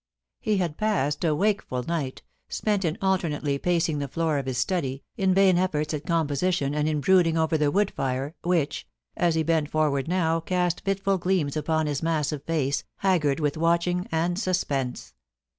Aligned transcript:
He 0.39 0.57
had 0.57 0.79
passed 0.79 1.23
a 1.23 1.35
wakeful 1.35 1.83
night, 1.83 2.23
spent 2.49 2.83
in 2.83 2.97
alternately 3.03 3.59
pacing 3.59 3.99
the 3.99 4.07
floor 4.07 4.39
of 4.39 4.47
his 4.47 4.57
study, 4.57 5.03
in 5.15 5.31
vain 5.35 5.59
efforts 5.59 5.93
at 5.93 6.07
composition 6.07 6.73
and 6.73 6.89
in 6.89 6.97
S/y/STER 6.97 7.11
OMENS. 7.11 7.23
361 7.35 7.37
brooding 7.37 7.37
over 7.37 7.57
the 7.59 7.71
wood 7.71 7.91
fire, 7.91 8.35
which, 8.41 8.87
as 9.15 9.35
he 9.35 9.43
bent 9.43 9.69
forward 9.69 10.07
now 10.07 10.39
cast 10.39 10.81
fitful 10.83 11.19
gleams 11.19 11.55
upon 11.55 11.85
his 11.85 12.01
massive 12.01 12.43
face, 12.45 12.83
haggard 12.97 13.39
with 13.39 13.57
watch 13.57 13.85
ing 13.87 14.07
and 14.11 14.39
suspense. 14.39 15.13